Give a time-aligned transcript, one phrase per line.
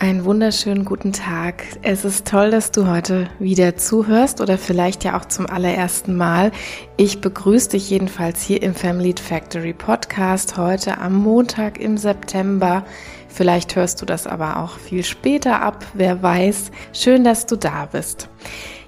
[0.00, 1.64] Einen wunderschönen guten Tag.
[1.82, 6.52] Es ist toll, dass du heute wieder zuhörst oder vielleicht ja auch zum allerersten Mal.
[6.96, 12.84] Ich begrüße dich jedenfalls hier im Family Factory Podcast heute am Montag im September.
[13.26, 16.70] Vielleicht hörst du das aber auch viel später ab, wer weiß.
[16.92, 18.28] Schön, dass du da bist.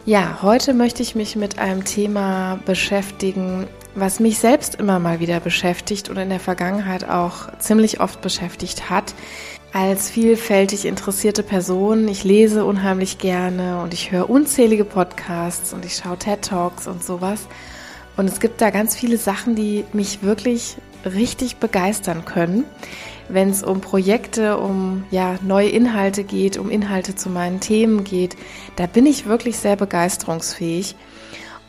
[0.06, 5.40] Ja, heute möchte ich mich mit einem Thema beschäftigen, was mich selbst immer mal wieder
[5.40, 9.12] beschäftigt und in der Vergangenheit auch ziemlich oft beschäftigt hat
[9.72, 12.08] als vielfältig interessierte Person.
[12.08, 17.04] Ich lese unheimlich gerne und ich höre unzählige Podcasts und ich schaue TED Talks und
[17.04, 17.46] sowas.
[18.16, 22.64] Und es gibt da ganz viele Sachen, die mich wirklich richtig begeistern können,
[23.28, 28.36] wenn es um Projekte, um ja neue Inhalte geht, um Inhalte zu meinen Themen geht.
[28.76, 30.96] Da bin ich wirklich sehr begeisterungsfähig.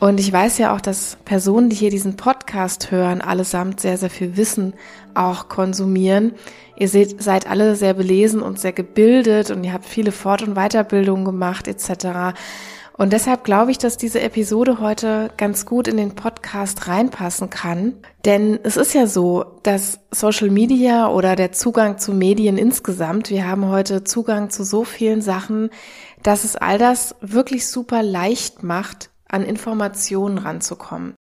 [0.02, 4.10] Und ich weiß ja auch, dass Personen, die hier diesen Podcast hören, allesamt sehr, sehr
[4.10, 4.74] viel Wissen
[5.14, 6.32] auch konsumieren.
[6.74, 10.56] Ihr seht, seid alle sehr belesen und sehr gebildet und ihr habt viele Fort- und
[10.56, 12.34] Weiterbildungen gemacht etc.
[12.98, 17.92] Und deshalb glaube ich, dass diese Episode heute ganz gut in den Podcast reinpassen kann.
[18.24, 23.46] Denn es ist ja so, dass Social Media oder der Zugang zu Medien insgesamt, wir
[23.46, 25.70] haben heute Zugang zu so vielen Sachen,
[26.24, 31.14] dass es all das wirklich super leicht macht, an Informationen ranzukommen.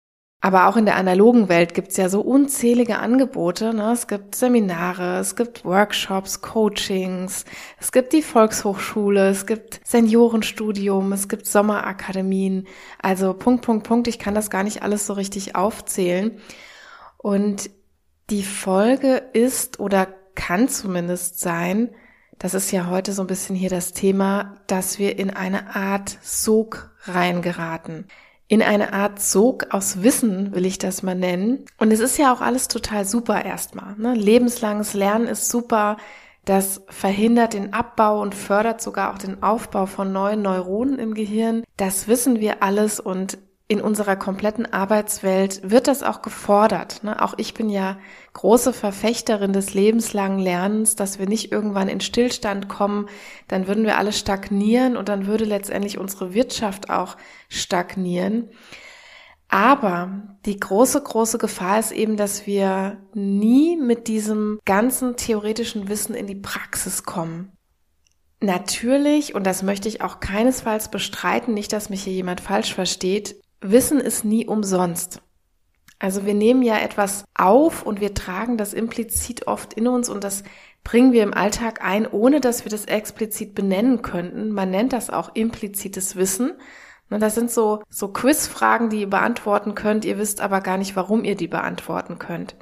[0.42, 3.74] Aber auch in der analogen Welt gibt's ja so unzählige Angebote.
[3.74, 3.92] Ne?
[3.92, 7.44] Es gibt Seminare, es gibt Workshops, Coachings,
[7.78, 12.68] es gibt die Volkshochschule, es gibt Seniorenstudium, es gibt Sommerakademien.
[13.02, 14.08] Also Punkt, Punkt, Punkt.
[14.08, 16.40] Ich kann das gar nicht alles so richtig aufzählen.
[17.18, 17.70] Und
[18.30, 21.90] die Folge ist oder kann zumindest sein,
[22.40, 26.18] das ist ja heute so ein bisschen hier das Thema, dass wir in eine Art
[26.22, 28.06] Sog reingeraten.
[28.48, 31.66] In eine Art Sog aus Wissen will ich das mal nennen.
[31.78, 33.96] Und es ist ja auch alles total super erstmal.
[33.98, 34.16] Ne?
[34.16, 35.98] Lebenslanges Lernen ist super.
[36.46, 41.64] Das verhindert den Abbau und fördert sogar auch den Aufbau von neuen Neuronen im Gehirn.
[41.78, 43.38] Das wissen wir alles und
[43.72, 47.04] in unserer kompletten Arbeitswelt wird das auch gefordert.
[47.04, 47.22] Ne?
[47.22, 48.00] Auch ich bin ja
[48.34, 53.08] große Verfechterin des lebenslangen Lernens, dass wir nicht irgendwann in Stillstand kommen,
[53.48, 57.16] dann würden wir alle stagnieren und dann würde letztendlich unsere Wirtschaft auch
[57.48, 58.50] stagnieren.
[59.50, 66.16] Aber die große, große Gefahr ist eben, dass wir nie mit diesem ganzen theoretischen Wissen
[66.16, 67.52] in die Praxis kommen.
[68.42, 73.36] Natürlich, und das möchte ich auch keinesfalls bestreiten, nicht, dass mich hier jemand falsch versteht,
[73.62, 75.22] Wissen ist nie umsonst.
[76.00, 80.24] Also wir nehmen ja etwas auf und wir tragen das implizit oft in uns und
[80.24, 80.44] das
[80.86, 84.50] bringen wir im Alltag ein, ohne dass wir das explizit benennen könnten.
[84.52, 86.54] Man nennt das auch implizites Wissen.
[87.10, 90.06] Das sind so, so Quizfragen, die ihr beantworten könnt.
[90.06, 92.56] Ihr wisst aber gar nicht, warum ihr die beantworten könnt.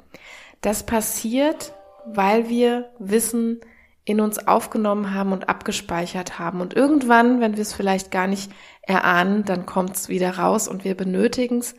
[0.60, 1.74] Das passiert,
[2.06, 3.60] weil wir Wissen
[4.08, 6.62] in uns aufgenommen haben und abgespeichert haben.
[6.62, 10.82] Und irgendwann, wenn wir es vielleicht gar nicht erahnen, dann kommt es wieder raus und
[10.82, 11.74] wir benötigen es.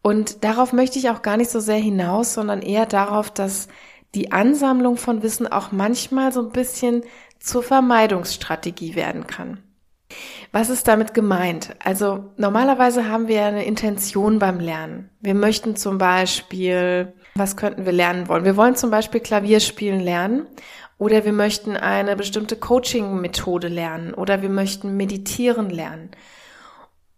[0.00, 3.66] Und darauf möchte ich auch gar nicht so sehr hinaus, sondern eher darauf, dass
[4.14, 7.02] die Ansammlung von Wissen auch manchmal so ein bisschen
[7.40, 9.58] zur Vermeidungsstrategie werden kann.
[10.52, 11.74] Was ist damit gemeint?
[11.82, 15.10] Also normalerweise haben wir eine Intention beim Lernen.
[15.20, 18.44] Wir möchten zum Beispiel, was könnten wir lernen wollen?
[18.44, 20.46] Wir wollen zum Beispiel Klavier spielen lernen
[21.00, 26.10] oder wir möchten eine bestimmte Coaching-Methode lernen oder wir möchten meditieren lernen.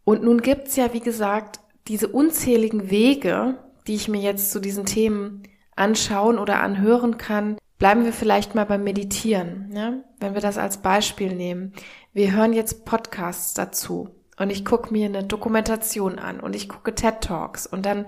[0.04, 4.86] Und nun gibt's ja, wie gesagt, diese unzähligen Wege, die ich mir jetzt zu diesen
[4.86, 5.42] Themen
[5.74, 7.56] anschauen oder anhören kann.
[7.80, 9.94] Bleiben wir vielleicht mal beim Meditieren, ja?
[10.20, 11.72] wenn wir das als Beispiel nehmen.
[12.12, 16.94] Wir hören jetzt Podcasts dazu und ich gucke mir eine Dokumentation an und ich gucke
[16.94, 18.06] TED Talks und dann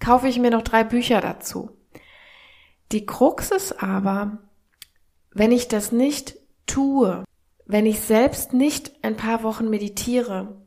[0.00, 1.70] kaufe ich mir noch drei Bücher dazu.
[2.90, 4.38] Die Krux ist aber,
[5.34, 7.24] wenn ich das nicht tue,
[7.66, 10.62] wenn ich selbst nicht ein paar Wochen meditiere,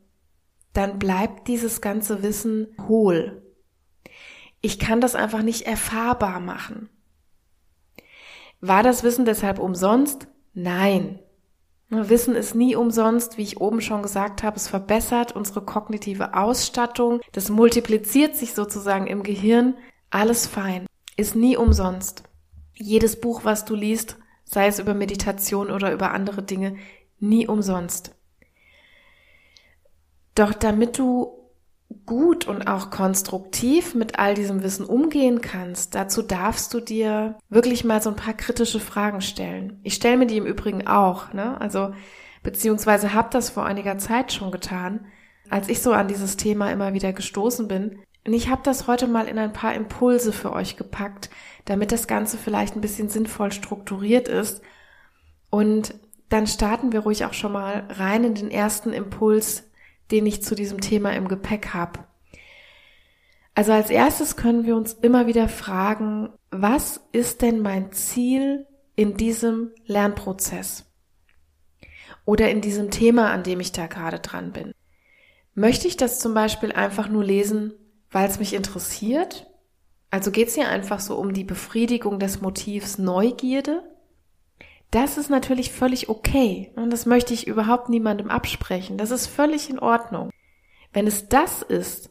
[0.72, 3.42] dann bleibt dieses ganze Wissen hohl.
[4.60, 6.88] Ich kann das einfach nicht erfahrbar machen.
[8.60, 10.28] War das Wissen deshalb umsonst?
[10.54, 11.20] Nein.
[11.88, 14.56] Wissen ist nie umsonst, wie ich oben schon gesagt habe.
[14.56, 17.20] Es verbessert unsere kognitive Ausstattung.
[17.32, 19.76] Das multipliziert sich sozusagen im Gehirn.
[20.10, 20.86] Alles fein.
[21.16, 22.24] Ist nie umsonst.
[22.74, 26.76] Jedes Buch, was du liest, sei es über Meditation oder über andere Dinge,
[27.18, 28.14] nie umsonst.
[30.34, 31.32] Doch damit du
[32.04, 37.84] gut und auch konstruktiv mit all diesem Wissen umgehen kannst, dazu darfst du dir wirklich
[37.84, 39.80] mal so ein paar kritische Fragen stellen.
[39.82, 41.60] Ich stelle mir die im Übrigen auch, ne?
[41.60, 41.92] Also
[42.42, 45.06] beziehungsweise habe das vor einiger Zeit schon getan,
[45.48, 47.98] als ich so an dieses Thema immer wieder gestoßen bin.
[48.26, 51.30] Und ich habe das heute mal in ein paar Impulse für euch gepackt,
[51.64, 54.62] damit das Ganze vielleicht ein bisschen sinnvoll strukturiert ist.
[55.48, 55.94] Und
[56.28, 59.70] dann starten wir ruhig auch schon mal rein in den ersten Impuls,
[60.10, 62.00] den ich zu diesem Thema im Gepäck habe.
[63.54, 69.16] Also als erstes können wir uns immer wieder fragen, was ist denn mein Ziel in
[69.16, 70.84] diesem Lernprozess?
[72.24, 74.74] Oder in diesem Thema, an dem ich da gerade dran bin?
[75.54, 77.72] Möchte ich das zum Beispiel einfach nur lesen,
[78.10, 79.46] weil es mich interessiert?
[80.10, 83.82] Also geht es hier einfach so um die Befriedigung des Motivs Neugierde?
[84.90, 88.98] Das ist natürlich völlig okay und das möchte ich überhaupt niemandem absprechen.
[88.98, 90.30] Das ist völlig in Ordnung.
[90.92, 92.10] Wenn es das ist,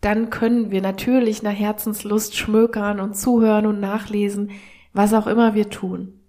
[0.00, 4.50] dann können wir natürlich nach Herzenslust schmökern und zuhören und nachlesen,
[4.92, 6.20] was auch immer wir tun.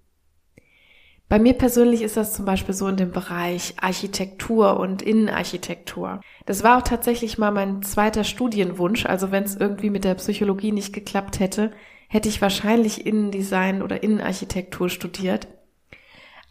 [1.29, 6.21] Bei mir persönlich ist das zum Beispiel so in dem Bereich Architektur und Innenarchitektur.
[6.45, 9.05] Das war auch tatsächlich mal mein zweiter Studienwunsch.
[9.05, 11.71] Also wenn es irgendwie mit der Psychologie nicht geklappt hätte,
[12.07, 15.49] hätte ich wahrscheinlich Innendesign oder Innenarchitektur studiert.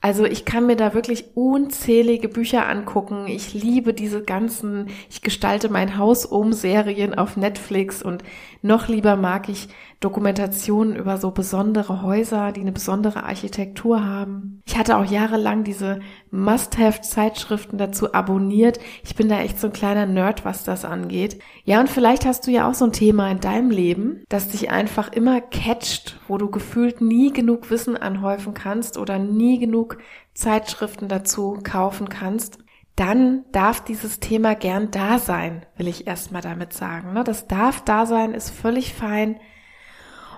[0.03, 3.27] Also ich kann mir da wirklich unzählige Bücher angucken.
[3.29, 8.23] Ich liebe diese ganzen, ich gestalte mein Haus um Serien auf Netflix und
[8.61, 9.69] noch lieber mag ich
[10.01, 14.61] Dokumentationen über so besondere Häuser, die eine besondere Architektur haben.
[14.67, 16.01] Ich hatte auch jahrelang diese
[16.31, 18.79] Must-Have-Zeitschriften dazu abonniert.
[19.05, 21.41] Ich bin da echt so ein kleiner Nerd, was das angeht.
[21.65, 24.71] Ja, und vielleicht hast du ja auch so ein Thema in deinem Leben, das dich
[24.71, 29.99] einfach immer catcht, wo du gefühlt nie genug Wissen anhäufen kannst oder nie genug
[30.35, 32.59] Zeitschriften dazu kaufen kannst
[32.97, 37.13] dann darf dieses Thema gern da sein, will ich erstmal damit sagen.
[37.13, 37.25] Ne?
[37.25, 39.39] Das darf da sein, ist völlig fein.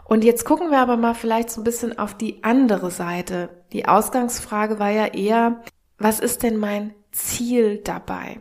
[0.08, 3.50] Und jetzt gucken wir aber mal vielleicht so ein bisschen auf die andere Seite.
[3.72, 5.62] Die Ausgangsfrage war ja eher,
[5.98, 8.40] was ist denn mein Ziel dabei?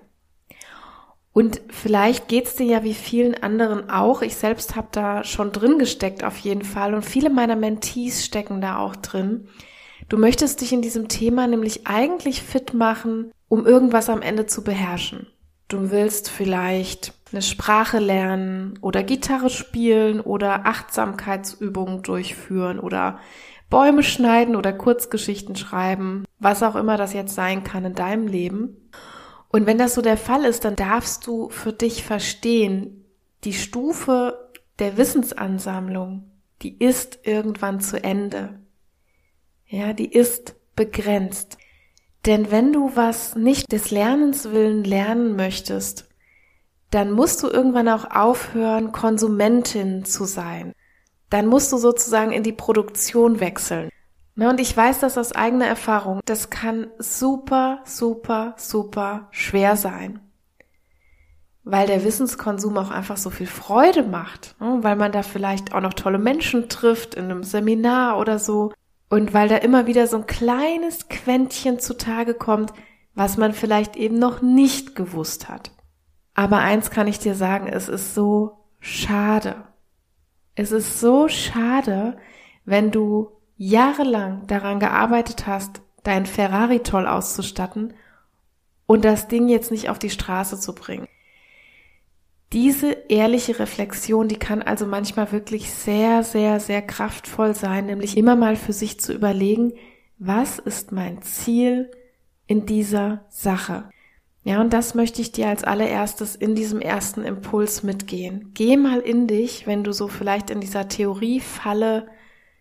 [1.34, 4.22] Und vielleicht geht's dir ja wie vielen anderen auch.
[4.22, 8.62] Ich selbst habe da schon drin gesteckt auf jeden Fall und viele meiner Mentees stecken
[8.62, 9.50] da auch drin.
[10.08, 14.64] Du möchtest dich in diesem Thema nämlich eigentlich fit machen, um irgendwas am Ende zu
[14.64, 15.28] beherrschen.
[15.68, 23.20] Du willst vielleicht eine Sprache lernen oder Gitarre spielen oder Achtsamkeitsübungen durchführen oder
[23.70, 28.90] Bäume schneiden oder Kurzgeschichten schreiben, was auch immer das jetzt sein kann in deinem Leben.
[29.50, 33.06] Und wenn das so der Fall ist, dann darfst du für dich verstehen,
[33.44, 34.50] die Stufe
[34.80, 36.32] der Wissensansammlung,
[36.62, 38.60] die ist irgendwann zu Ende.
[39.68, 41.58] Ja, die ist begrenzt.
[42.26, 46.10] Denn wenn du was nicht des Lernens willen lernen möchtest,
[46.92, 50.74] dann musst du irgendwann auch aufhören, Konsumentin zu sein.
[51.30, 53.90] Dann musst du sozusagen in die Produktion wechseln.
[54.36, 56.22] Ne, und ich weiß das aus eigener Erfahrung.
[56.26, 60.20] Das kann super, super, super schwer sein.
[61.64, 64.56] Weil der Wissenskonsum auch einfach so viel Freude macht.
[64.62, 68.72] Ne, weil man da vielleicht auch noch tolle Menschen trifft in einem Seminar oder so.
[69.10, 72.74] Und weil da immer wieder so ein kleines Quäntchen zutage kommt,
[73.16, 75.72] was man vielleicht eben noch nicht gewusst hat.
[76.34, 79.56] Aber eins kann ich dir sagen, es ist so schade.
[80.56, 82.18] Es ist so schade,
[82.66, 87.94] wenn du jahrelang daran gearbeitet hast, dein Ferrari toll auszustatten
[88.86, 91.08] und das Ding jetzt nicht auf die Straße zu bringen.
[92.54, 98.38] Diese ehrliche Reflexion, die kann also manchmal wirklich sehr, sehr, sehr kraftvoll sein, nämlich immer
[98.38, 99.74] mal für sich zu überlegen,
[100.18, 101.92] was ist mein Ziel
[102.48, 103.90] in dieser Sache?
[104.44, 108.52] Ja, und das möchte ich dir als allererstes in diesem ersten Impuls mitgehen.
[108.54, 112.08] Geh mal in dich, wenn du so vielleicht in dieser Theoriefalle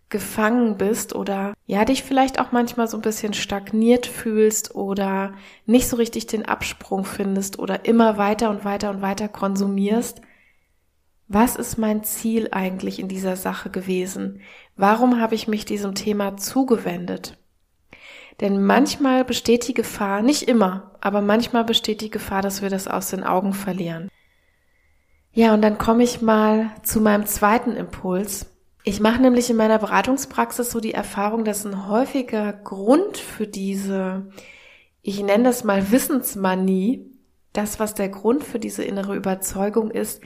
[0.09, 5.33] gefangen bist oder ja, dich vielleicht auch manchmal so ein bisschen stagniert fühlst oder
[5.65, 10.21] nicht so richtig den Absprung findest oder immer weiter und weiter und weiter konsumierst.
[11.27, 14.39] Was ist mein Ziel eigentlich in dieser Sache gewesen?
[14.77, 17.37] Warum habe ich mich diesem Thema zugewendet?
[18.39, 22.87] Denn manchmal besteht die Gefahr, nicht immer, aber manchmal besteht die Gefahr, dass wir das
[22.87, 24.09] aus den Augen verlieren.
[25.33, 29.79] Ja, und dann komme ich mal zu meinem zweiten Impuls, ich mache nämlich in meiner
[29.79, 34.29] Beratungspraxis so die Erfahrung, dass ein häufiger Grund für diese,
[35.01, 37.11] ich nenne das mal Wissensmanie,
[37.53, 40.21] das, was der Grund für diese innere Überzeugung ist,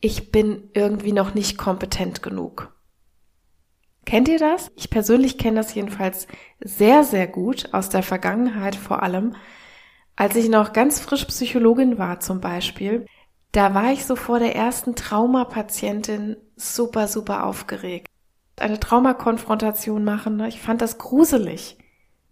[0.00, 2.72] ich bin irgendwie noch nicht kompetent genug.
[4.04, 4.70] Kennt ihr das?
[4.76, 6.28] Ich persönlich kenne das jedenfalls
[6.60, 9.34] sehr, sehr gut aus der Vergangenheit vor allem.
[10.14, 13.06] Als ich noch ganz frisch Psychologin war zum Beispiel,
[13.50, 18.08] da war ich so vor der ersten Traumapatientin super, super aufgeregt.
[18.58, 20.48] Eine Traumakonfrontation machen, ne?
[20.48, 21.76] ich fand das gruselig.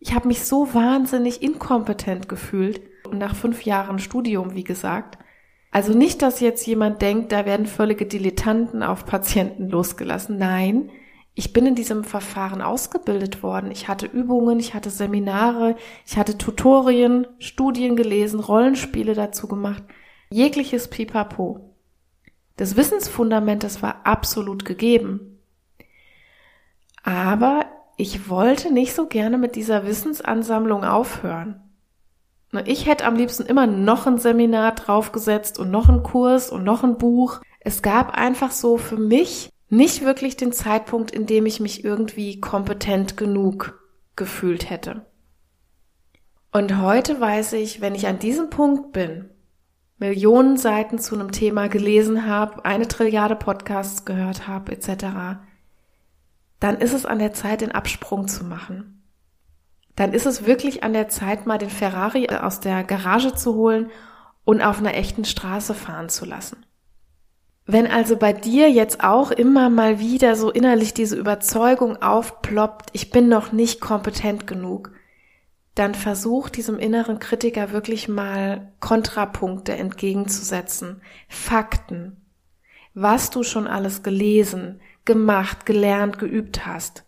[0.01, 2.81] Ich habe mich so wahnsinnig inkompetent gefühlt.
[3.09, 5.19] Und nach fünf Jahren Studium, wie gesagt.
[5.71, 10.39] Also nicht, dass jetzt jemand denkt, da werden völlige Dilettanten auf Patienten losgelassen.
[10.39, 10.91] Nein,
[11.37, 13.73] Ich bin in diesem Verfahren ausgebildet worden.
[13.73, 15.75] Ich hatte Übungen, ich hatte Seminare,
[16.07, 19.83] ich hatte Tutorien, Studien gelesen, Rollenspiele dazu gemacht.
[20.31, 21.74] Jegliches Pipapo.
[22.57, 25.41] Das Wissensfundament, das war absolut gegeben.
[27.03, 31.61] Aber ich wollte nicht so gerne mit dieser Wissensansammlung aufhören.
[32.67, 36.85] Ich hätte am liebsten immer noch ein Seminar draufgesetzt und noch einen Kurs und noch
[36.85, 37.41] ein Buch.
[37.59, 42.41] Es gab einfach so für mich nicht wirklich den Zeitpunkt, in dem ich mich irgendwie
[42.41, 43.81] kompetent genug
[44.15, 45.05] gefühlt hätte.
[46.53, 49.31] Und heute weiß ich, wenn ich an diesem Punkt bin,
[49.99, 55.39] Millionen Seiten zu einem Thema gelesen habe, eine Trilliarde Podcasts gehört habe, etc.,
[56.61, 59.03] dann ist es an der Zeit, den Absprung zu machen.
[59.97, 63.91] Dann ist es wirklich an der Zeit, mal den Ferrari aus der Garage zu holen
[64.45, 66.65] und auf einer echten Straße fahren zu lassen.
[67.67, 73.11] Wenn also bei dir jetzt auch immer mal wieder so innerlich diese Überzeugung aufploppt, ich
[73.11, 74.91] bin noch nicht kompetent genug,
[75.75, 82.25] dann versuch diesem inneren Kritiker wirklich mal Kontrapunkte entgegenzusetzen, Fakten,
[82.95, 87.05] was du schon alles gelesen, gemacht, gelernt, geübt hast.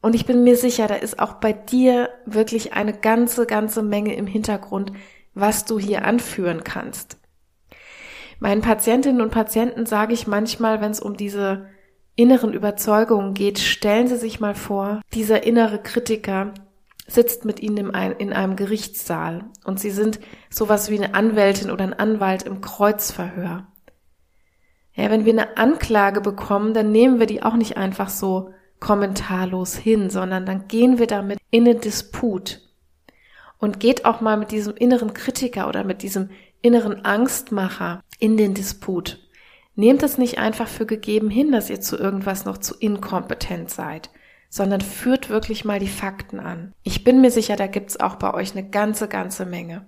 [0.00, 4.14] Und ich bin mir sicher, da ist auch bei dir wirklich eine ganze, ganze Menge
[4.14, 4.92] im Hintergrund,
[5.34, 7.18] was du hier anführen kannst.
[8.38, 11.68] Meinen Patientinnen und Patienten sage ich manchmal, wenn es um diese
[12.14, 16.54] inneren Überzeugungen geht, stellen Sie sich mal vor, dieser innere Kritiker
[17.08, 21.94] sitzt mit Ihnen in einem Gerichtssaal und Sie sind sowas wie eine Anwältin oder ein
[21.94, 23.66] Anwalt im Kreuzverhör.
[24.94, 29.74] Ja, wenn wir eine Anklage bekommen, dann nehmen wir die auch nicht einfach so kommentarlos
[29.74, 32.60] hin, sondern dann gehen wir damit in den Disput
[33.58, 36.30] und geht auch mal mit diesem inneren Kritiker oder mit diesem
[36.62, 39.18] inneren Angstmacher in den Disput.
[39.74, 44.10] Nehmt es nicht einfach für gegeben hin, dass ihr zu irgendwas noch zu inkompetent seid,
[44.48, 46.72] sondern führt wirklich mal die Fakten an.
[46.82, 49.86] Ich bin mir sicher, da gibt's auch bei euch eine ganze, ganze Menge.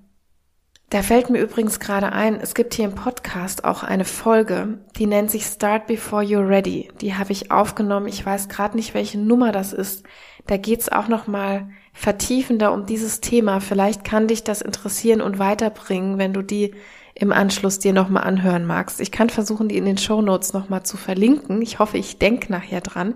[0.91, 5.07] Da fällt mir übrigens gerade ein, es gibt hier im Podcast auch eine Folge, die
[5.07, 6.91] nennt sich Start Before You're Ready.
[7.01, 8.09] Die habe ich aufgenommen.
[8.09, 10.03] Ich weiß gerade nicht, welche Nummer das ist.
[10.49, 13.61] Da geht's auch noch mal vertiefender um dieses Thema.
[13.61, 16.75] Vielleicht kann dich das interessieren und weiterbringen, wenn du die
[17.15, 19.01] im Anschluss dir nochmal anhören magst.
[19.01, 21.63] Ich kann versuchen, die in den Show Notes nochmal zu verlinken.
[21.63, 23.15] Ich hoffe, ich denke nachher dran.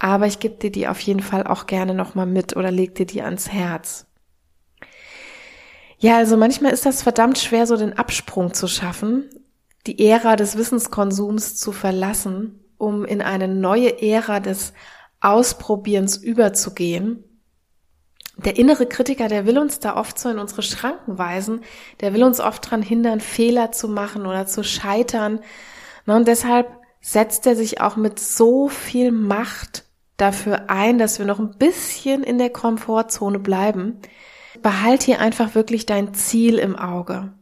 [0.00, 3.06] Aber ich gebe dir die auf jeden Fall auch gerne nochmal mit oder leg dir
[3.06, 4.06] die ans Herz.
[5.98, 9.30] Ja, also manchmal ist das verdammt schwer, so den Absprung zu schaffen,
[9.86, 14.72] die Ära des Wissenskonsums zu verlassen, um in eine neue Ära des
[15.20, 17.22] Ausprobierens überzugehen
[18.44, 21.60] der innere Kritiker, der will uns da oft so in unsere Schranken weisen,
[22.00, 25.40] der will uns oft dran hindern, Fehler zu machen oder zu scheitern.
[26.06, 26.68] Und deshalb
[27.00, 29.84] setzt er sich auch mit so viel Macht
[30.20, 33.98] dafür ein, dass wir noch ein bisschen in der Komfortzone bleiben.
[34.62, 37.32] Behalt hier einfach wirklich dein Ziel im Auge.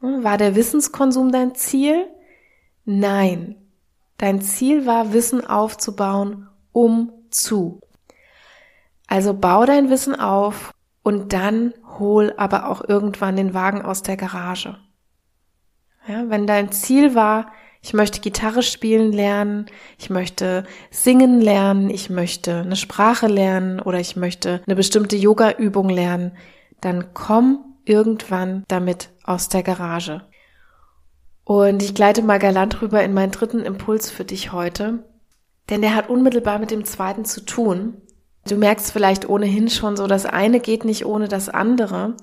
[0.00, 2.06] War der Wissenskonsum dein Ziel?
[2.84, 3.56] Nein.
[4.18, 7.80] Dein Ziel war, Wissen aufzubauen, um zu.
[9.06, 14.16] Also bau dein Wissen auf und dann hol aber auch irgendwann den Wagen aus der
[14.16, 14.76] Garage.
[16.06, 17.52] Ja, wenn dein Ziel war,
[17.86, 19.66] ich möchte Gitarre spielen lernen,
[19.96, 25.88] ich möchte singen lernen, ich möchte eine Sprache lernen oder ich möchte eine bestimmte Yoga-Übung
[25.88, 26.32] lernen,
[26.80, 30.22] dann komm irgendwann damit aus der Garage.
[31.44, 35.04] Und ich gleite mal galant rüber in meinen dritten Impuls für dich heute,
[35.70, 38.02] denn der hat unmittelbar mit dem zweiten zu tun.
[38.48, 42.16] Du merkst vielleicht ohnehin schon so, das eine geht nicht ohne das andere.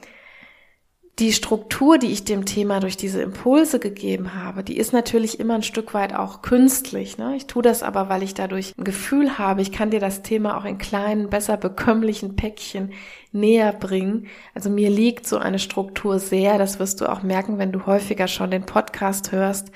[1.20, 5.54] Die Struktur, die ich dem Thema durch diese Impulse gegeben habe, die ist natürlich immer
[5.54, 7.20] ein Stück weit auch künstlich.
[7.20, 7.36] Ne?
[7.36, 10.58] Ich tue das aber, weil ich dadurch ein Gefühl habe, ich kann dir das Thema
[10.58, 12.94] auch in kleinen, besser bekömmlichen Päckchen
[13.32, 14.26] näher bringen.
[14.56, 18.28] Also mir liegt so eine Struktur sehr, das wirst du auch merken, wenn du häufiger
[18.28, 19.72] schon den Podcast hörst.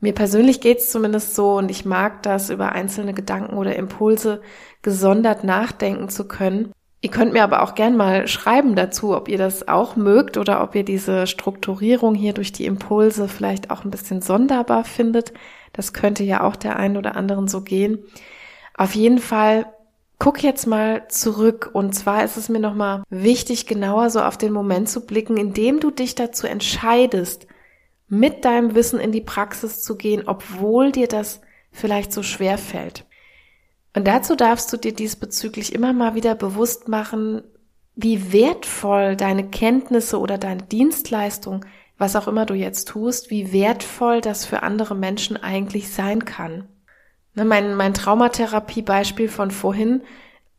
[0.00, 4.42] Mir persönlich geht's zumindest so und ich mag das, über einzelne Gedanken oder Impulse
[4.82, 6.72] gesondert nachdenken zu können.
[7.00, 10.62] Ihr könnt mir aber auch gern mal schreiben dazu, ob ihr das auch mögt oder
[10.62, 15.32] ob ihr diese Strukturierung hier durch die Impulse vielleicht auch ein bisschen sonderbar findet.
[15.72, 18.00] Das könnte ja auch der einen oder anderen so gehen.
[18.74, 19.66] Auf jeden Fall
[20.18, 24.52] guck jetzt mal zurück und zwar ist es mir nochmal wichtig, genauer so auf den
[24.52, 27.46] Moment zu blicken, in dem du dich dazu entscheidest,
[28.08, 31.40] mit deinem Wissen in die Praxis zu gehen, obwohl dir das
[31.70, 33.04] vielleicht so schwer fällt.
[33.94, 37.42] Und dazu darfst du dir diesbezüglich immer mal wieder bewusst machen,
[37.94, 41.64] wie wertvoll deine Kenntnisse oder deine Dienstleistung,
[41.96, 46.68] was auch immer du jetzt tust, wie wertvoll das für andere Menschen eigentlich sein kann.
[47.34, 50.02] Ne, mein, mein Traumatherapie-Beispiel von vorhin,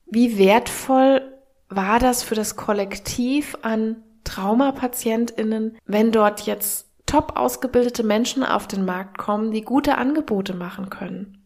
[0.06, 1.22] wie wertvoll
[1.70, 8.86] war das für das Kollektiv an Traumapatientinnen, wenn dort jetzt top ausgebildete Menschen auf den
[8.86, 11.39] Markt kommen, die gute Angebote machen können?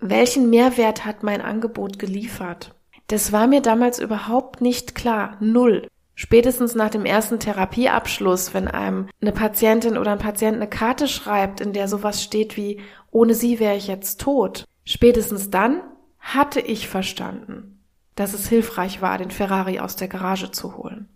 [0.00, 2.74] Welchen Mehrwert hat mein Angebot geliefert?
[3.08, 5.36] Das war mir damals überhaupt nicht klar.
[5.40, 5.88] Null.
[6.14, 11.60] Spätestens nach dem ersten Therapieabschluss, wenn einem eine Patientin oder ein Patient eine Karte schreibt,
[11.60, 14.64] in der sowas steht wie, ohne sie wäre ich jetzt tot.
[14.84, 15.80] Spätestens dann
[16.18, 21.08] hatte ich verstanden, dass es hilfreich war, den Ferrari aus der Garage zu holen.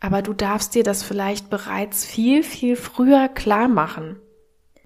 [0.00, 4.16] Aber du darfst dir das vielleicht bereits viel, viel früher klar machen.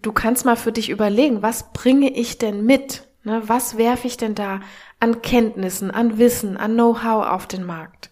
[0.02, 3.08] Du kannst mal für dich überlegen, was bringe ich denn mit?
[3.24, 4.60] Ne, was werfe ich denn da
[5.00, 8.10] an Kenntnissen, an Wissen, an Know-how auf den Markt?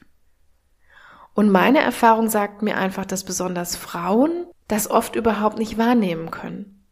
[1.34, 6.84] Und meine Erfahrung sagt mir einfach, dass besonders Frauen das oft überhaupt nicht wahrnehmen können.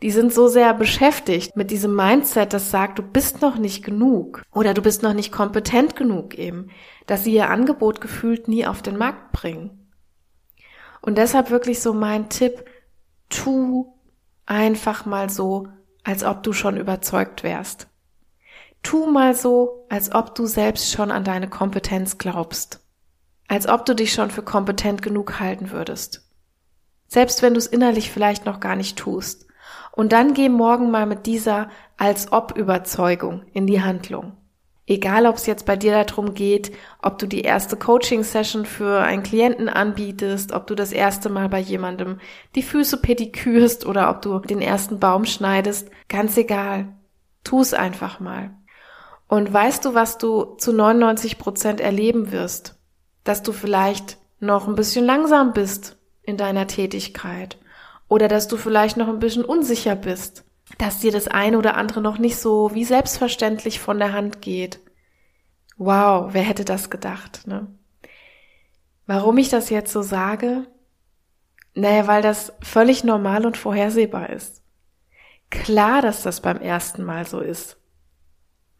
[0.00, 4.42] Die sind so sehr beschäftigt mit diesem Mindset, das sagt, du bist noch nicht genug
[4.52, 6.70] oder du bist noch nicht kompetent genug eben,
[7.06, 9.92] dass sie ihr Angebot gefühlt nie auf den Markt bringen.
[11.00, 12.64] Und deshalb wirklich so mein Tipp,
[13.32, 13.92] tu
[14.46, 15.68] einfach mal so,
[16.04, 17.88] als ob du schon überzeugt wärst.
[18.82, 22.80] Tu mal so, als ob du selbst schon an deine Kompetenz glaubst.
[23.48, 26.28] Als ob du dich schon für kompetent genug halten würdest.
[27.06, 29.46] Selbst wenn du es innerlich vielleicht noch gar nicht tust.
[29.92, 34.36] Und dann geh morgen mal mit dieser als ob Überzeugung in die Handlung.
[34.92, 36.70] Egal, ob es jetzt bei dir darum geht,
[37.00, 41.60] ob du die erste Coaching-Session für einen Klienten anbietest, ob du das erste Mal bei
[41.60, 42.20] jemandem
[42.54, 46.92] die Füße pedikürst oder ob du den ersten Baum schneidest, ganz egal.
[47.42, 48.50] Tu es einfach mal.
[49.28, 52.78] Und weißt du, was du zu 99 Prozent erleben wirst?
[53.24, 57.56] Dass du vielleicht noch ein bisschen langsam bist in deiner Tätigkeit
[58.08, 60.44] oder dass du vielleicht noch ein bisschen unsicher bist
[60.78, 64.80] dass dir das eine oder andere noch nicht so wie selbstverständlich von der Hand geht.
[65.76, 67.66] Wow, wer hätte das gedacht, ne?
[69.06, 70.66] Warum ich das jetzt so sage?
[71.74, 74.62] Naja, weil das völlig normal und vorhersehbar ist.
[75.50, 77.78] Klar, dass das beim ersten Mal so ist.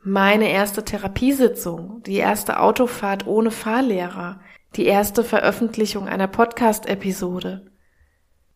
[0.01, 4.41] Meine erste Therapiesitzung, die erste Autofahrt ohne Fahrlehrer,
[4.77, 7.72] die erste Veröffentlichung einer Podcast-Episode,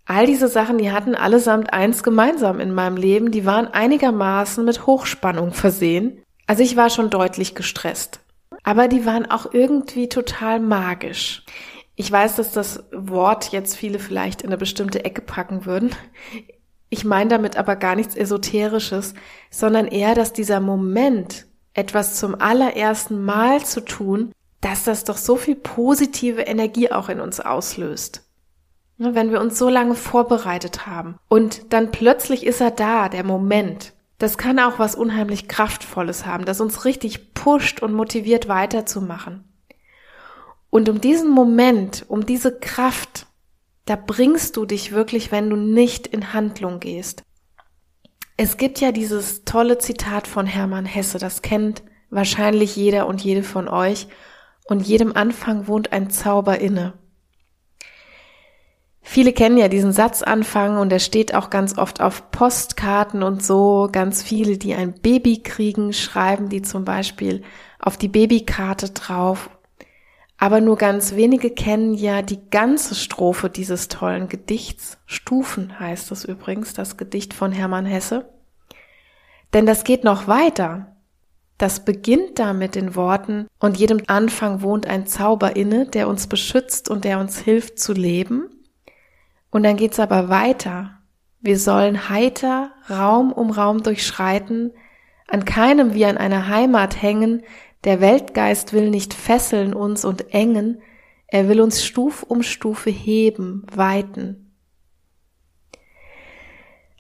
[0.07, 4.87] All diese Sachen, die hatten allesamt eins gemeinsam in meinem Leben, die waren einigermaßen mit
[4.87, 6.23] Hochspannung versehen.
[6.47, 8.21] Also ich war schon deutlich gestresst.
[8.63, 11.45] Aber die waren auch irgendwie total magisch.
[11.97, 15.91] Ich weiß, dass das Wort jetzt viele vielleicht in eine bestimmte Ecke packen würden.
[16.89, 19.15] Ich meine damit aber gar nichts Esoterisches,
[19.51, 25.37] sondern eher, dass dieser Moment, etwas zum allerersten Mal zu tun, dass das doch so
[25.37, 28.26] viel positive Energie auch in uns auslöst.
[28.99, 33.25] Ne, wenn wir uns so lange vorbereitet haben und dann plötzlich ist er da, der
[33.25, 33.93] Moment.
[34.19, 39.45] Das kann auch was unheimlich Kraftvolles haben, das uns richtig pusht und motiviert weiterzumachen.
[40.71, 43.27] Und um diesen Moment, um diese Kraft,
[43.85, 47.23] da bringst du dich wirklich, wenn du nicht in Handlung gehst.
[48.39, 53.43] Es gibt ja dieses tolle Zitat von Hermann Hesse, das kennt wahrscheinlich jeder und jede
[53.43, 54.09] von euch,
[54.65, 56.95] und jedem Anfang wohnt ein Zauber inne.
[59.09, 63.89] Viele kennen ja diesen Satzanfang und er steht auch ganz oft auf Postkarten und so.
[63.91, 67.43] Ganz viele, die ein Baby kriegen, schreiben die zum Beispiel
[67.79, 69.49] auf die Babykarte drauf.
[70.39, 74.99] Aber nur ganz wenige kennen ja die ganze Strophe dieses tollen Gedichts.
[75.07, 78.29] Stufen heißt es übrigens, das Gedicht von Hermann Hesse.
[79.55, 80.97] Denn das geht noch weiter.
[81.59, 86.27] Das beginnt da mit den Worten, und jedem Anfang wohnt ein Zauber inne, der uns
[86.27, 88.51] beschützt und der uns hilft zu leben.
[89.51, 90.99] Und dann geht's aber weiter.
[91.41, 94.73] Wir sollen heiter Raum um Raum durchschreiten,
[95.29, 97.43] an keinem wie an einer Heimat hängen,
[97.85, 100.83] der Weltgeist will nicht fesseln uns und engen,
[101.29, 104.53] er will uns Stuf um Stufe heben, weiten.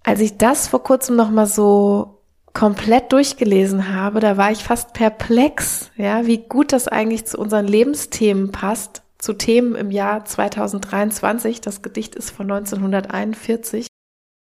[0.03, 5.91] Als ich das vor kurzem nochmal so komplett durchgelesen habe, da war ich fast perplex,
[5.97, 11.61] ja, wie gut das eigentlich zu unseren Lebensthemen passt zu Themen im Jahr 2023.
[11.61, 13.89] Das Gedicht ist von 1941.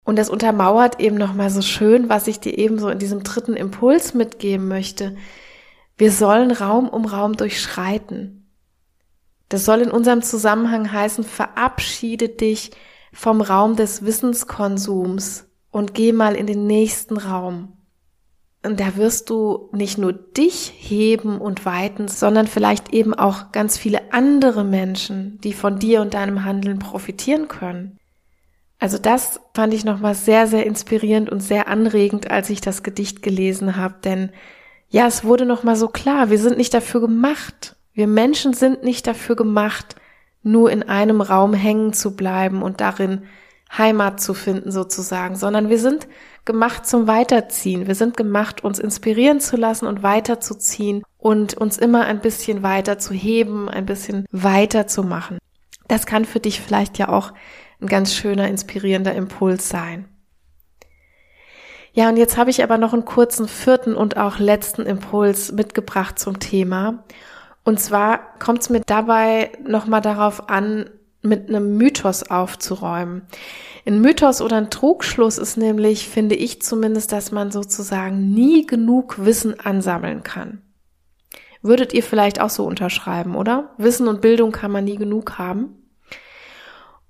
[0.05, 3.55] Und das untermauert eben nochmal so schön, was ich dir eben so in diesem dritten
[3.55, 5.17] Impuls mitgeben möchte.
[5.97, 8.49] Wir sollen Raum um Raum durchschreiten.
[9.49, 12.71] Das soll in unserem Zusammenhang heißen, verabschiede dich
[13.11, 17.77] vom Raum des Wissenskonsums und geh mal in den nächsten Raum.
[18.63, 24.13] Da wirst du nicht nur dich heben und weiten, sondern vielleicht eben auch ganz viele
[24.13, 27.97] andere Menschen, die von dir und deinem Handeln profitieren können.
[28.77, 33.21] Also das fand ich nochmal sehr, sehr inspirierend und sehr anregend, als ich das Gedicht
[33.21, 34.31] gelesen habe, denn
[34.89, 37.77] ja, es wurde nochmal so klar, wir sind nicht dafür gemacht.
[37.93, 39.95] Wir Menschen sind nicht dafür gemacht,
[40.43, 43.23] nur in einem Raum hängen zu bleiben und darin
[43.77, 46.07] Heimat zu finden sozusagen, sondern wir sind
[46.43, 47.87] gemacht zum Weiterziehen.
[47.87, 52.99] Wir sind gemacht, uns inspirieren zu lassen und weiterzuziehen und uns immer ein bisschen weiter
[52.99, 55.37] zu heben, ein bisschen weiter zu machen.
[55.87, 57.33] Das kann für dich vielleicht ja auch
[57.79, 60.07] ein ganz schöner, inspirierender Impuls sein.
[61.93, 66.17] Ja, und jetzt habe ich aber noch einen kurzen vierten und auch letzten Impuls mitgebracht
[66.17, 67.03] zum Thema.
[67.63, 70.89] Und zwar kommt es mir dabei nochmal darauf an,
[71.21, 73.23] mit einem Mythos aufzuräumen.
[73.85, 79.23] Ein Mythos oder ein Trugschluss ist nämlich, finde ich zumindest, dass man sozusagen nie genug
[79.25, 80.61] Wissen ansammeln kann.
[81.61, 83.73] Würdet ihr vielleicht auch so unterschreiben, oder?
[83.77, 85.77] Wissen und Bildung kann man nie genug haben.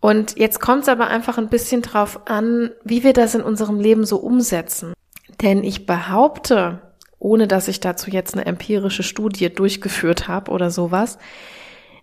[0.01, 3.79] Und jetzt kommt es aber einfach ein bisschen drauf an, wie wir das in unserem
[3.79, 4.93] Leben so umsetzen.
[5.41, 6.81] Denn ich behaupte,
[7.19, 11.17] ohne dass ich dazu jetzt eine empirische Studie durchgeführt habe oder sowas,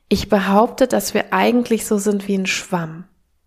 [0.08, 3.04] ich behaupte, dass wir eigentlich so sind wie ein Schwamm.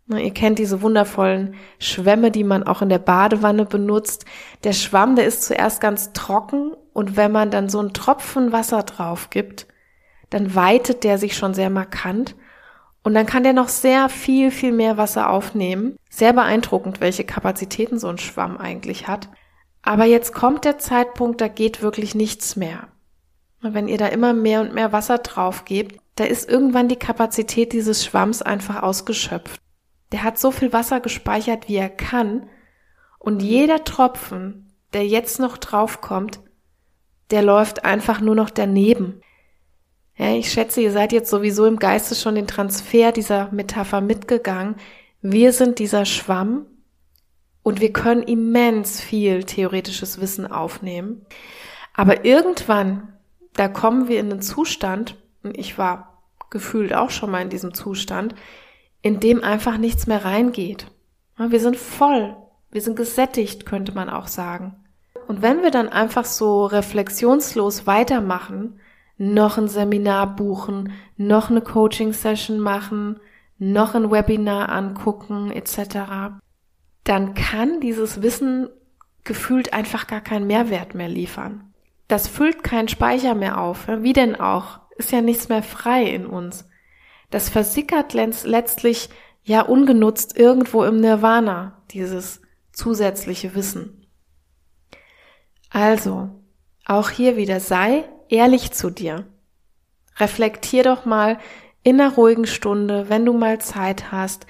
[0.08, 4.26] Ihr kennt diese wundervollen Schwämme, die man auch in der Badewanne benutzt.
[4.64, 8.84] Der Schwamm, der ist zuerst ganz trocken und wenn man dann so einen Tropfen Wasser
[8.84, 9.68] drauf gibt,
[10.30, 12.36] dann weitet der sich schon sehr markant
[13.04, 15.98] und dann kann der noch sehr viel, viel mehr Wasser aufnehmen.
[16.10, 19.30] Sehr beeindruckend, welche Kapazitäten so ein Schwamm eigentlich hat.
[19.82, 22.88] Aber jetzt kommt der Zeitpunkt, da geht wirklich nichts mehr.
[23.62, 27.74] Wenn ihr da immer mehr und mehr Wasser drauf gebt, da ist irgendwann die Kapazität
[27.74, 29.62] dieses Schwamms einfach ausgeschöpft.
[30.12, 32.50] Der hat so viel Wasser gespeichert, wie er kann.
[33.18, 36.42] Und jeder Tropfen, der jetzt noch draufkommt,
[37.32, 39.22] der läuft einfach nur noch daneben.
[40.18, 44.76] Ja, ich schätze, ihr seid jetzt sowieso im Geiste schon den Transfer dieser Metapher mitgegangen.
[45.22, 46.66] Wir sind dieser Schwamm
[47.64, 51.26] und wir können immens viel theoretisches Wissen aufnehmen.
[51.94, 53.14] Aber irgendwann,
[53.54, 57.74] da kommen wir in den Zustand, und ich war gefühlt auch schon mal in diesem
[57.74, 58.36] Zustand,
[59.02, 60.88] in dem einfach nichts mehr reingeht.
[61.38, 62.36] Wir sind voll,
[62.72, 64.76] wir sind gesättigt, könnte man auch sagen.
[65.28, 68.80] Und wenn wir dann einfach so reflexionslos weitermachen,
[69.18, 73.20] noch ein Seminar buchen, noch eine Coaching-Session machen,
[73.58, 76.36] noch ein Webinar angucken, etc.,
[77.04, 78.70] dann kann dieses Wissen
[79.24, 81.72] gefühlt einfach gar keinen Mehrwert mehr liefern.
[82.08, 83.88] Das füllt keinen Speicher mehr auf.
[83.88, 84.81] Wie denn auch?
[85.02, 86.70] Ist ja nichts mehr frei in uns.
[87.32, 89.10] Das versickert letztlich
[89.42, 92.40] ja ungenutzt irgendwo im Nirvana, dieses
[92.72, 94.06] zusätzliche Wissen.
[95.72, 96.30] Also,
[96.86, 99.26] auch hier wieder sei ehrlich zu dir.
[100.18, 101.40] Reflektier doch mal
[101.82, 104.46] in einer ruhigen Stunde, wenn du mal Zeit hast,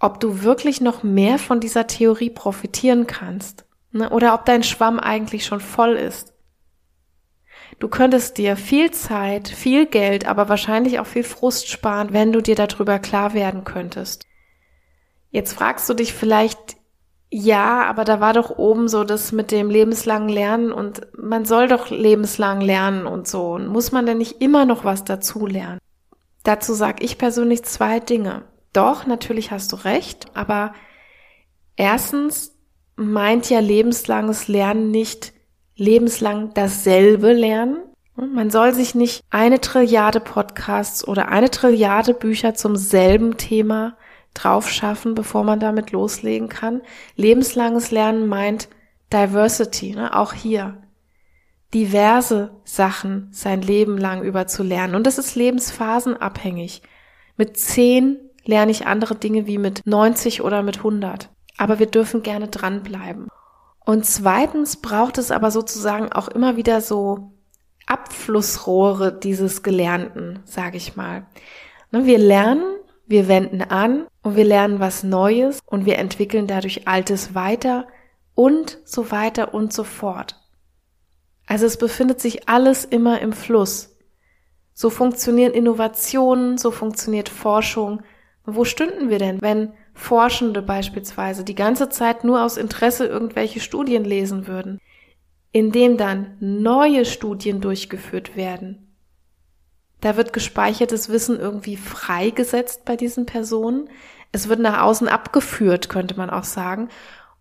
[0.00, 4.10] ob du wirklich noch mehr von dieser Theorie profitieren kannst ne?
[4.10, 6.33] oder ob dein Schwamm eigentlich schon voll ist.
[7.78, 12.40] Du könntest dir viel Zeit, viel Geld, aber wahrscheinlich auch viel Frust sparen, wenn du
[12.40, 14.26] dir darüber klar werden könntest.
[15.30, 16.76] Jetzt fragst du dich vielleicht,
[17.30, 21.66] ja, aber da war doch oben so das mit dem lebenslangen Lernen und man soll
[21.66, 23.54] doch lebenslang lernen und so.
[23.54, 25.80] Und muss man denn nicht immer noch was dazu lernen?
[26.44, 28.44] Dazu sage ich persönlich zwei Dinge.
[28.72, 30.74] Doch, natürlich hast du recht, aber
[31.74, 32.56] erstens
[32.96, 35.33] meint ja lebenslanges Lernen nicht
[35.76, 37.78] lebenslang dasselbe lernen.
[38.16, 43.96] Man soll sich nicht eine Trilliarde Podcasts oder eine Trilliarde Bücher zum selben Thema
[44.34, 46.82] drauf schaffen, bevor man damit loslegen kann.
[47.16, 48.68] Lebenslanges Lernen meint
[49.12, 50.16] Diversity, ne?
[50.16, 50.78] auch hier.
[51.72, 54.94] Diverse Sachen sein Leben lang über zu lernen.
[54.94, 56.82] Und das ist lebensphasenabhängig.
[57.36, 61.30] Mit zehn lerne ich andere Dinge wie mit 90 oder mit 100.
[61.56, 63.28] Aber wir dürfen gerne dranbleiben.
[63.84, 67.32] Und zweitens braucht es aber sozusagen auch immer wieder so
[67.86, 71.26] Abflussrohre dieses Gelernten, sage ich mal.
[71.90, 72.64] Ne, wir lernen
[73.06, 77.86] wir wenden an und wir lernen was Neues und wir entwickeln dadurch Altes weiter
[78.34, 80.40] und so weiter und so fort.
[81.46, 83.96] Also es befindet sich alles immer im Fluss.
[84.72, 88.02] So funktionieren Innovationen, so funktioniert Forschung.
[88.46, 94.04] Wo stünden wir denn, wenn Forschende beispielsweise die ganze Zeit nur aus Interesse irgendwelche Studien
[94.04, 94.80] lesen würden,
[95.52, 98.84] indem dann neue Studien durchgeführt werden,
[100.04, 103.88] da wird gespeichertes Wissen irgendwie freigesetzt bei diesen Personen.
[104.32, 106.90] Es wird nach außen abgeführt, könnte man auch sagen.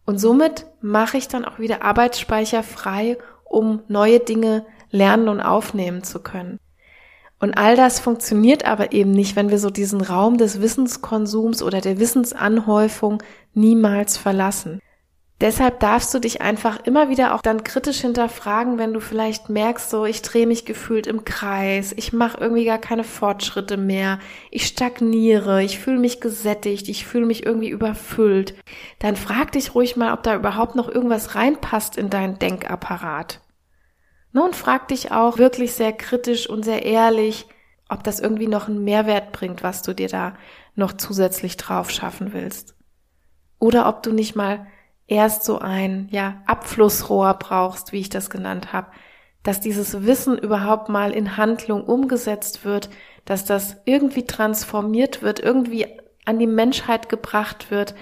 [0.06, 6.06] Und somit mache ich dann auch wieder Arbeitsspeicher frei, um neue Dinge lernen und aufnehmen
[6.06, 6.58] zu können.
[7.43, 11.82] Und all das funktioniert aber eben nicht, wenn wir so diesen Raum des Wissenskonsums oder
[11.82, 13.21] der Wissensanhäufung
[13.53, 14.79] niemals verlassen.
[15.41, 19.89] Deshalb darfst du dich einfach immer wieder auch dann kritisch hinterfragen, wenn du vielleicht merkst,
[19.89, 24.65] so ich drehe mich gefühlt im Kreis, ich mache irgendwie gar keine Fortschritte mehr, ich
[24.65, 28.56] stagniere, ich fühle mich gesättigt, ich fühle mich irgendwie überfüllt.
[28.99, 33.42] Dann frag dich ruhig mal, ob da überhaupt noch irgendwas reinpasst in deinen Denkapparat.
[34.34, 37.46] Ne, und frag dich auch wirklich sehr kritisch und sehr ehrlich,
[37.88, 40.36] ob das irgendwie noch einen Mehrwert bringt, was du dir da
[40.76, 42.76] noch zusätzlich drauf schaffen willst.
[43.60, 44.65] Oder ob du nicht mal
[45.08, 48.88] erst so ein, ja, Abflussrohr brauchst, wie ich das genannt habe,
[49.43, 52.89] dass dieses Wissen überhaupt mal in Handlung umgesetzt wird,
[53.26, 55.86] dass das irgendwie transformiert wird, irgendwie
[56.26, 57.93] an die Menschheit gebracht wird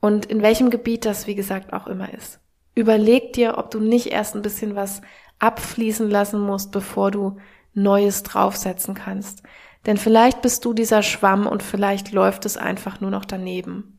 [0.00, 2.40] und in welchem Gebiet das, wie gesagt, auch immer ist.
[2.74, 5.00] Überleg dir, ob du nicht erst ein bisschen was
[5.44, 7.36] abfließen lassen musst, bevor du
[7.74, 9.42] Neues draufsetzen kannst.
[9.86, 13.94] Denn vielleicht bist du dieser Schwamm und vielleicht läuft es einfach nur noch daneben.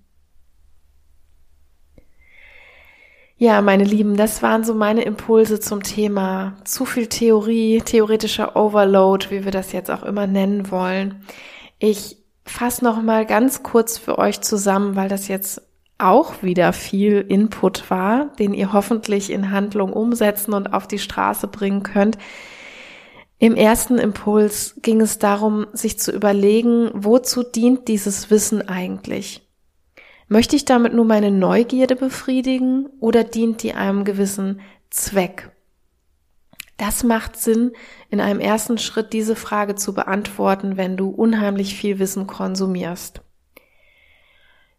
[3.37, 9.29] Ja, meine Lieben, das waren so meine Impulse zum Thema zu viel Theorie, theoretischer Overload,
[9.29, 11.25] wie wir das jetzt auch immer nennen wollen.
[11.77, 15.61] Ich fasse noch mal ganz kurz für euch zusammen, weil das jetzt
[15.97, 21.47] auch wieder viel Input war, den ihr hoffentlich in Handlung umsetzen und auf die Straße
[21.47, 22.17] bringen könnt.
[23.37, 29.41] Im ersten Impuls ging es darum, sich zu überlegen, wozu dient dieses Wissen eigentlich?
[30.27, 35.51] Möchte ich damit nur meine Neugierde befriedigen oder dient die einem gewissen Zweck?
[36.77, 37.71] Das macht Sinn,
[38.09, 43.21] in einem ersten Schritt diese Frage zu beantworten, wenn du unheimlich viel Wissen konsumierst.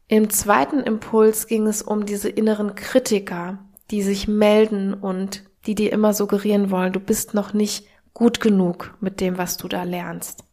[0.09, 3.59] Im zweiten Impuls ging es um diese inneren Kritiker,
[3.91, 8.97] die sich melden und die dir immer suggerieren wollen, du bist noch nicht gut genug
[9.01, 10.45] mit dem, was du da lernst.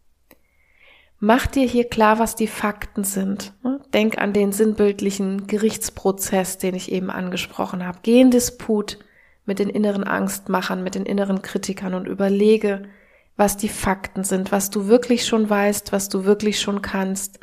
[1.19, 3.53] Mach dir hier klar, was die Fakten sind.
[3.93, 7.99] Denk an den sinnbildlichen Gerichtsprozess, den ich eben angesprochen habe.
[8.01, 8.97] Geh in Disput
[9.45, 12.89] mit den inneren Angstmachern, mit den inneren Kritikern und überlege,
[13.37, 17.39] was die Fakten sind, was du wirklich schon weißt, was du wirklich schon kannst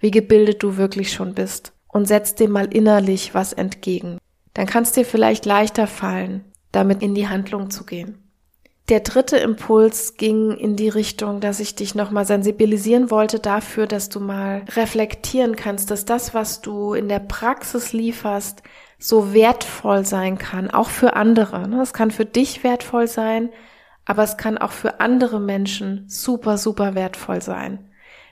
[0.00, 4.18] wie gebildet du wirklich schon bist und setz dem mal innerlich was entgegen.
[4.54, 8.18] Dann kann es dir vielleicht leichter fallen, damit in die Handlung zu gehen.
[8.88, 14.08] Der dritte Impuls ging in die Richtung, dass ich dich nochmal sensibilisieren wollte dafür, dass
[14.08, 18.64] du mal reflektieren kannst, dass das, was du in der Praxis lieferst,
[18.98, 21.68] so wertvoll sein kann, auch für andere.
[21.68, 21.80] Ne?
[21.82, 23.50] Es kann für dich wertvoll sein,
[24.06, 27.89] aber es kann auch für andere Menschen super, super wertvoll sein.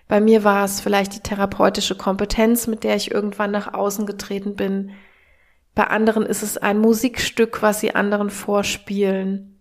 [0.08, 4.56] Bei mir war es vielleicht die therapeutische Kompetenz, mit der ich irgendwann nach außen getreten
[4.56, 4.90] bin.
[5.74, 9.60] Bei anderen ist es ein Musikstück, was sie anderen vorspielen.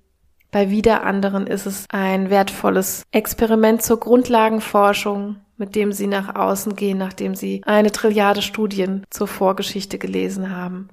[0.51, 6.75] Bei wieder anderen ist es ein wertvolles Experiment zur Grundlagenforschung, mit dem sie nach außen
[6.75, 10.87] gehen, nachdem sie eine Trilliarde Studien zur Vorgeschichte gelesen haben.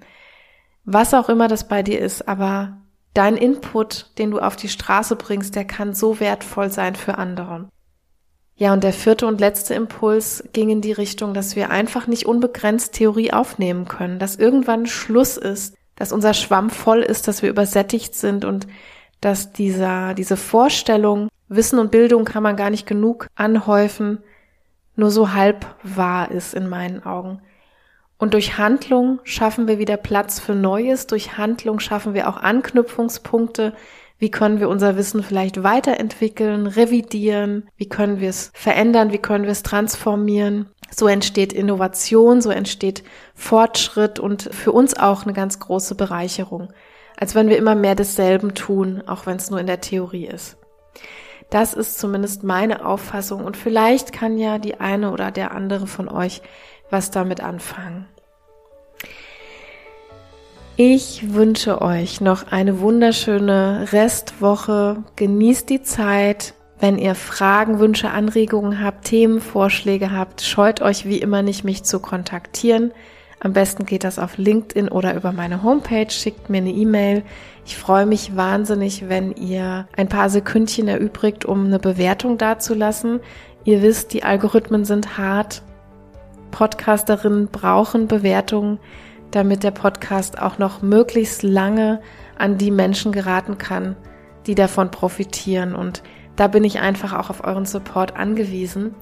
[0.84, 2.78] Was auch immer das bei dir ist, aber
[3.14, 7.68] dein Input, den du auf die Straße bringst, der kann so wertvoll sein für andere.
[8.56, 12.26] Ja, und der vierte und letzte Impuls ging in die Richtung, dass wir einfach nicht
[12.26, 17.50] unbegrenzt Theorie aufnehmen können, dass irgendwann Schluss ist, dass unser Schwamm voll ist, dass wir
[17.50, 18.66] übersättigt sind und
[19.20, 24.18] dass dieser, diese Vorstellung, Wissen und Bildung kann man gar nicht genug anhäufen,
[24.96, 27.40] nur so halb wahr ist in meinen Augen.
[28.18, 33.74] Und durch Handlung schaffen wir wieder Platz für Neues, durch Handlung schaffen wir auch Anknüpfungspunkte,
[34.24, 37.68] wie können wir unser Wissen vielleicht weiterentwickeln, revidieren?
[37.76, 39.12] Wie können wir es verändern?
[39.12, 40.70] Wie können wir es transformieren?
[40.90, 46.72] So entsteht Innovation, so entsteht Fortschritt und für uns auch eine ganz große Bereicherung.
[47.18, 50.56] Als wenn wir immer mehr desselben tun, auch wenn es nur in der Theorie ist.
[51.50, 56.08] Das ist zumindest meine Auffassung und vielleicht kann ja die eine oder der andere von
[56.08, 56.40] euch
[56.88, 58.06] was damit anfangen.
[60.76, 65.04] Ich wünsche euch noch eine wunderschöne Restwoche.
[65.14, 66.54] Genießt die Zeit.
[66.80, 72.00] Wenn ihr Fragen, Wünsche, Anregungen habt, Themenvorschläge habt, scheut euch wie immer nicht, mich zu
[72.00, 72.90] kontaktieren.
[73.38, 77.22] Am besten geht das auf LinkedIn oder über meine Homepage, schickt mir eine E-Mail.
[77.64, 83.20] Ich freue mich wahnsinnig, wenn ihr ein paar Sekündchen erübrigt, um eine Bewertung dazulassen.
[83.64, 85.62] Ihr wisst, die Algorithmen sind hart.
[86.50, 88.80] Podcasterinnen brauchen Bewertungen
[89.34, 92.00] damit der Podcast auch noch möglichst lange
[92.38, 93.96] an die Menschen geraten kann,
[94.46, 95.74] die davon profitieren.
[95.74, 96.02] Und
[96.36, 98.94] da bin ich einfach auch auf euren Support angewiesen.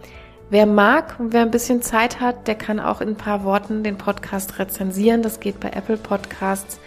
[0.51, 3.83] Wer mag und wer ein bisschen Zeit hat, der kann auch in ein paar Worten
[3.83, 5.23] den Podcast rezensieren.
[5.23, 6.79] Das geht bei Apple Podcasts.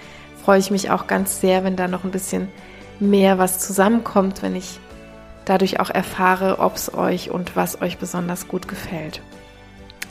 [0.43, 2.47] Freue ich mich auch ganz sehr, wenn da noch ein bisschen
[2.99, 4.79] mehr was zusammenkommt, wenn ich
[5.45, 9.21] dadurch auch erfahre, ob es euch und was euch besonders gut gefällt.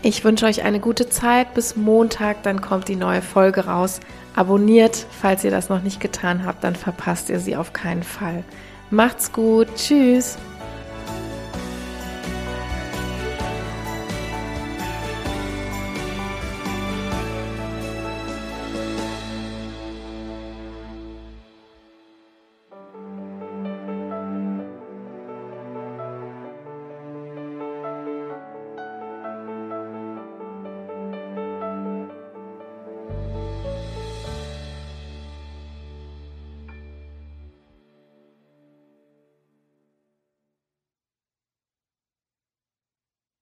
[0.06, 1.54] Ich wünsche euch eine gute Zeit.
[1.54, 4.00] Bis Montag, dann kommt die neue Folge raus.
[4.36, 8.44] Abonniert, falls ihr das noch nicht getan habt, dann verpasst ihr sie auf keinen Fall.
[8.90, 9.66] Macht's gut.
[9.76, 10.36] Tschüss.